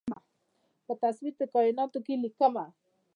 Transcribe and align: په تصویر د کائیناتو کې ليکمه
په 0.85 0.93
تصویر 1.01 1.33
د 1.37 1.41
کائیناتو 1.53 1.99
کې 2.05 2.13
ليکمه 2.23 2.65